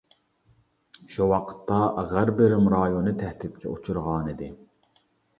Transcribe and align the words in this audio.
شۇ 1.15 1.25
ۋاقىتتا 1.31 1.81
غەربىي 2.13 2.49
رىم 2.53 2.69
رايونى 2.75 3.13
تەھدىتكە 3.19 3.69
ئۇچرىغانىدى. 3.75 4.49